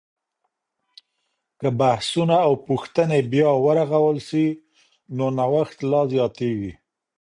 که 1.59 1.69
بحثونه 1.79 2.37
او 2.47 2.53
پوښتنې 2.67 3.19
بیا 3.31 3.51
ورغول 3.65 4.17
سي، 4.29 4.45
نو 5.15 5.25
نوښت 5.37 5.77
لا 5.91 6.01
زیاتیږي. 6.13 6.71